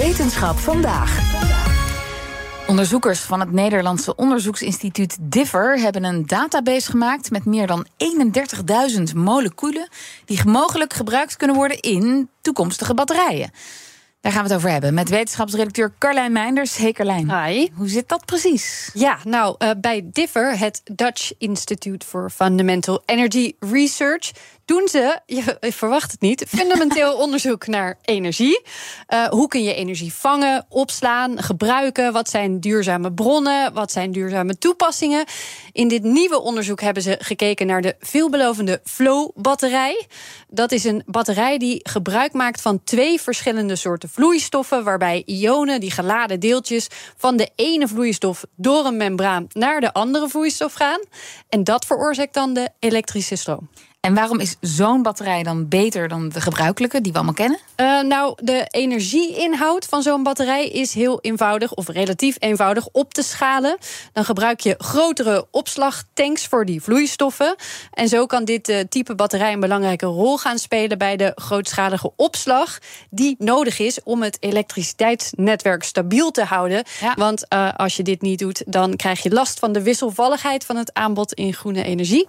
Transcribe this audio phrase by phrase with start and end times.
[0.00, 1.20] Wetenschap vandaag.
[2.66, 7.86] Onderzoekers van het Nederlandse onderzoeksinstituut DIFFER hebben een database gemaakt met meer dan
[8.96, 9.88] 31.000 moleculen
[10.24, 13.50] die mogelijk gebruikt kunnen worden in toekomstige batterijen.
[14.20, 16.76] Daar gaan we het over hebben met wetenschapsredacteur Carlijn Meinders.
[16.76, 17.44] Hey Carlijn.
[17.44, 17.68] Hi.
[17.74, 18.90] Hoe zit dat precies?
[18.94, 24.30] Ja, nou, uh, bij DIFFER, het Dutch Institute for Fundamental Energy Research,
[24.70, 28.62] doen ze, je verwacht het niet, fundamenteel onderzoek naar energie.
[29.08, 32.12] Uh, hoe kun je energie vangen, opslaan, gebruiken?
[32.12, 33.72] Wat zijn duurzame bronnen?
[33.72, 35.24] Wat zijn duurzame toepassingen?
[35.72, 40.06] In dit nieuwe onderzoek hebben ze gekeken naar de veelbelovende Flow-batterij.
[40.48, 45.90] Dat is een batterij die gebruik maakt van twee verschillende soorten vloeistoffen, waarbij ionen, die
[45.90, 51.00] geladen deeltjes, van de ene vloeistof door een membraan naar de andere vloeistof gaan.
[51.48, 53.68] En dat veroorzaakt dan de elektrische stroom.
[54.00, 57.58] En waarom is zo'n batterij dan beter dan de gebruikelijke die we allemaal kennen?
[57.80, 63.22] Uh, nou, de energieinhoud van zo'n batterij is heel eenvoudig, of relatief eenvoudig, op te
[63.22, 63.76] schalen.
[64.12, 67.54] Dan gebruik je grotere opslagtanks voor die vloeistoffen.
[67.92, 72.12] En zo kan dit uh, type batterij een belangrijke rol gaan spelen bij de grootschalige
[72.16, 72.78] opslag
[73.10, 76.84] die nodig is om het elektriciteitsnetwerk stabiel te houden.
[77.00, 77.14] Ja.
[77.14, 80.76] Want uh, als je dit niet doet, dan krijg je last van de wisselvalligheid van
[80.76, 82.28] het aanbod in groene energie.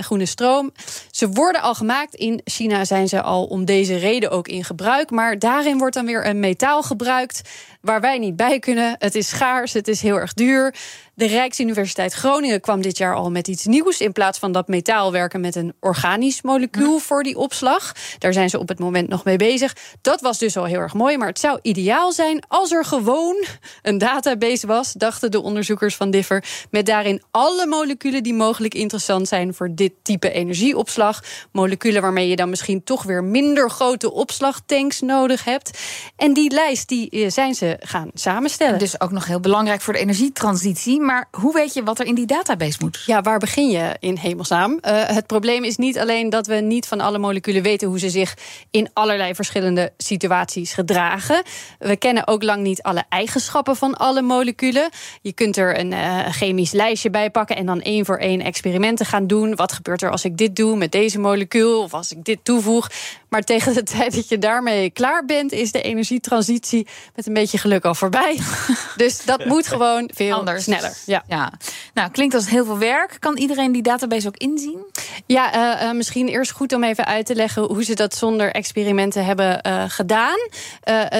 [0.00, 0.72] Groene stroom.
[1.10, 2.14] Ze worden al gemaakt.
[2.14, 5.10] In China zijn ze al om deze reden ook in gebruik.
[5.10, 7.42] Maar daarin wordt dan weer een metaal gebruikt
[7.80, 8.94] waar wij niet bij kunnen.
[8.98, 10.74] Het is schaars, het is heel erg duur.
[11.18, 14.00] De Rijksuniversiteit Groningen kwam dit jaar al met iets nieuws.
[14.00, 17.92] In plaats van dat metaal werken met een organisch molecuul voor die opslag.
[18.18, 19.76] Daar zijn ze op het moment nog mee bezig.
[20.00, 21.16] Dat was dus al heel erg mooi.
[21.16, 23.44] Maar het zou ideaal zijn als er gewoon
[23.82, 26.44] een database was, dachten de onderzoekers van Differ.
[26.70, 31.22] Met daarin alle moleculen die mogelijk interessant zijn voor dit type energieopslag.
[31.52, 35.78] Moleculen waarmee je dan misschien toch weer minder grote opslagtanks nodig hebt.
[36.16, 38.78] En die lijst die eh, zijn ze gaan samenstellen.
[38.78, 41.06] Dus ook nog heel belangrijk voor de energietransitie.
[41.08, 43.02] Maar hoe weet je wat er in die database moet?
[43.06, 44.72] Ja, waar begin je in hemelsnaam?
[44.72, 48.10] Uh, het probleem is niet alleen dat we niet van alle moleculen weten hoe ze
[48.10, 48.36] zich
[48.70, 51.42] in allerlei verschillende situaties gedragen.
[51.78, 54.90] We kennen ook lang niet alle eigenschappen van alle moleculen.
[55.22, 59.06] Je kunt er een uh, chemisch lijstje bij pakken en dan één voor één experimenten
[59.06, 59.56] gaan doen.
[59.56, 62.88] Wat gebeurt er als ik dit doe met deze molecuul of als ik dit toevoeg?
[63.28, 67.58] Maar tegen de tijd dat je daarmee klaar bent, is de energietransitie met een beetje
[67.58, 68.38] geluk al voorbij.
[68.96, 70.64] dus dat moet gewoon veel Anders.
[70.64, 70.97] sneller.
[71.06, 71.24] Ja.
[71.28, 71.52] ja.
[71.94, 73.16] Nou, klinkt als heel veel werk.
[73.18, 74.84] Kan iedereen die database ook inzien?
[75.26, 78.52] Ja, uh, uh, misschien eerst goed om even uit te leggen hoe ze dat zonder
[78.52, 80.38] experimenten hebben uh, gedaan.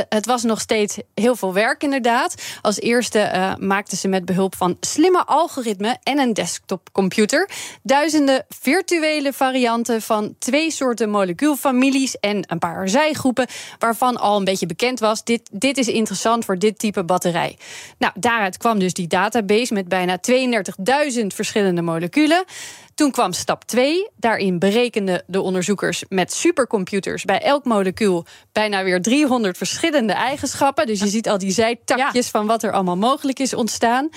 [0.08, 2.34] het was nog steeds heel veel werk, inderdaad.
[2.62, 7.48] Als eerste maakten ze met behulp van slimme algoritmen en een desktopcomputer
[7.82, 13.46] duizenden virtuele varianten van twee soorten molecuulfamilies en een paar zijgroepen,
[13.78, 17.56] waarvan al een beetje bekend was: dit, dit is interessant voor dit type batterij.
[17.98, 20.18] Nou, daaruit kwam dus die database met bijna
[21.20, 22.44] 32.000 verschillende moleculen.
[22.98, 24.08] Toen kwam stap 2.
[24.16, 30.86] Daarin berekenden de onderzoekers met supercomputers bij elk molecuul bijna weer 300 verschillende eigenschappen.
[30.86, 32.30] Dus je ziet al die zijtakjes ja.
[32.30, 34.08] van wat er allemaal mogelijk is ontstaan.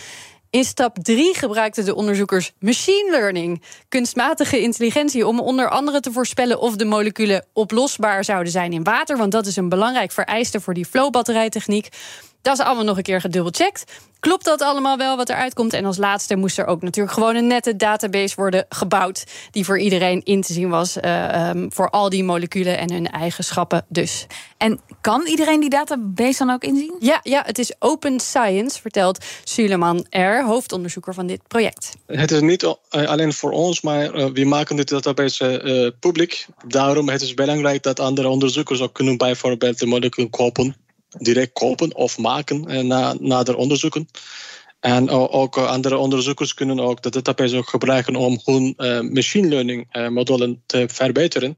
[0.50, 6.60] In stap 3 gebruikten de onderzoekers machine learning, kunstmatige intelligentie, om onder andere te voorspellen
[6.60, 9.18] of de moleculen oplosbaar zouden zijn in water.
[9.18, 11.90] Want dat is een belangrijk vereiste voor die flow-batterijtechniek.
[12.42, 13.84] Dat is allemaal nog een keer gedubbelcheckt.
[14.20, 15.74] Klopt dat allemaal wel wat eruit komt?
[15.74, 19.24] En als laatste moest er ook natuurlijk gewoon een nette database worden gebouwd.
[19.52, 20.98] Die voor iedereen in te zien was.
[20.98, 24.26] Uh, um, voor al die moleculen en hun eigenschappen dus.
[24.58, 26.96] En kan iedereen die database dan ook inzien?
[27.00, 31.94] Ja, ja het is open science, vertelt Suleiman R., hoofdonderzoeker van dit project.
[32.06, 36.46] Het is niet alleen voor ons, maar uh, we maken de database uh, publiek.
[36.68, 40.76] Daarom het is belangrijk dat andere onderzoekers ook kunnen bijvoorbeeld de moleculen kopen
[41.18, 44.08] direct kopen of maken na, na de onderzoeken.
[44.80, 50.64] En ook andere onderzoekers kunnen ook de database gebruiken om hun uh, machine learning modellen
[50.66, 51.58] te verbeteren.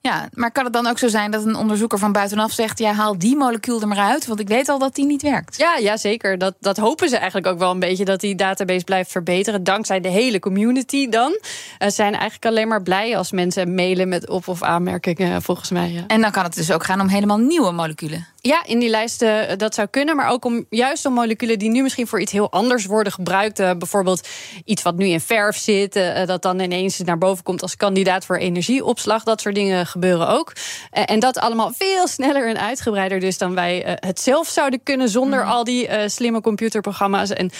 [0.00, 2.92] Ja, maar kan het dan ook zo zijn dat een onderzoeker van buitenaf zegt: ja,
[2.92, 5.58] haal die molecuul er maar uit, want ik weet al dat die niet werkt?
[5.58, 6.38] Ja, ja zeker.
[6.38, 9.64] Dat, dat hopen ze eigenlijk ook wel een beetje dat die database blijft verbeteren.
[9.64, 11.38] Dankzij de hele community dan.
[11.78, 15.90] Uh, zijn eigenlijk alleen maar blij als mensen mailen met op- of aanmerkingen, volgens mij.
[15.90, 16.04] Ja.
[16.06, 18.26] En dan kan het dus ook gaan om helemaal nieuwe moleculen.
[18.40, 21.70] Ja, in die lijsten uh, dat zou kunnen, maar ook om juist om moleculen die
[21.70, 23.60] nu misschien voor iets heel anders worden gebruikt.
[23.60, 24.28] Uh, bijvoorbeeld
[24.64, 28.36] iets wat nu in verf zit, dat dan ineens naar boven komt als kandidaat voor
[28.36, 29.22] energieopslag.
[29.22, 30.52] Dat soort dingen gebeuren ook.
[30.56, 34.82] Uh, en dat allemaal veel sneller en uitgebreider dus dan wij uh, het zelf zouden
[34.82, 35.50] kunnen zonder mm.
[35.50, 37.50] al die uh, slimme computerprogramma's en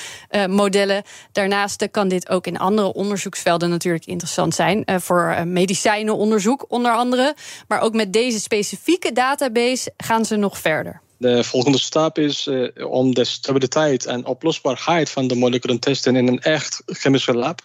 [0.51, 1.03] modellen.
[1.33, 4.85] Daarnaast kan dit ook in andere onderzoeksvelden natuurlijk interessant zijn.
[4.87, 7.35] voor medicijnenonderzoek onder andere.
[7.69, 11.01] Maar ook met deze specifieke database gaan ze nog verder.
[11.19, 16.17] De volgende stap is uh, om de stabiliteit en oplosbaarheid van de moleculen te testen
[16.17, 17.61] in een echt chemische lab.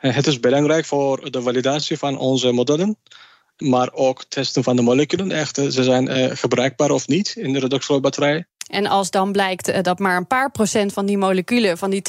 [0.00, 2.98] Uh, het is belangrijk voor de validatie van onze modellen
[3.56, 5.30] maar ook testen van de moleculen.
[5.30, 8.46] Echt, ze zijn uh, gebruikbaar of niet in de redoxflow-batterij.
[8.66, 12.02] En als dan blijkt dat maar een paar procent van die moleculen, van die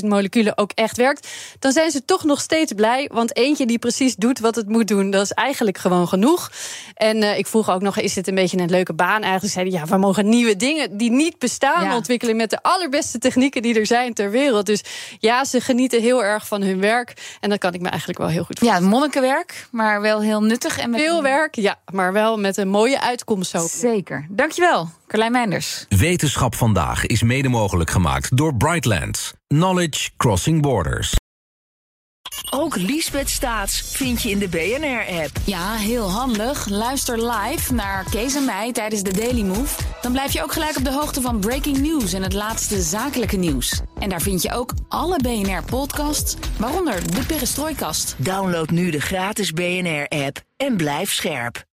[0.00, 1.28] 32.000 moleculen, ook echt werkt,
[1.58, 3.10] dan zijn ze toch nog steeds blij.
[3.12, 6.50] Want eentje die precies doet wat het moet doen, dat is eigenlijk gewoon genoeg.
[6.94, 9.22] En uh, ik vroeg ook nog: is dit een beetje een leuke baan?
[9.22, 11.96] Eigenlijk zeiden ja, we mogen nieuwe dingen die niet bestaan ja.
[11.96, 14.66] ontwikkelen met de allerbeste technieken die er zijn ter wereld.
[14.66, 14.82] Dus
[15.18, 17.36] ja, ze genieten heel erg van hun werk.
[17.40, 18.84] En dat kan ik me eigenlijk wel heel goed voorstellen.
[18.84, 20.78] Ja, monnikenwerk, maar wel heel nuttig.
[20.78, 23.52] En met Veel werk, ja, maar wel met een mooie uitkomst.
[23.52, 23.78] Hopelijk.
[23.78, 24.26] Zeker.
[24.28, 25.77] Dankjewel, Carlijn Meinders.
[25.88, 29.32] Wetenschap vandaag is mede mogelijk gemaakt door Brightlands.
[29.46, 31.14] Knowledge Crossing Borders.
[32.50, 35.30] Ook Liesbeth Staats vind je in de BNR-app.
[35.44, 36.68] Ja, heel handig.
[36.68, 39.80] Luister live naar Kees en mij tijdens de Daily Move.
[40.02, 43.36] Dan blijf je ook gelijk op de hoogte van breaking news en het laatste zakelijke
[43.36, 43.80] nieuws.
[43.98, 48.14] En daar vind je ook alle BNR-podcasts, waaronder de Perestrooikast.
[48.18, 51.66] Download nu de gratis BNR-app en blijf scherp.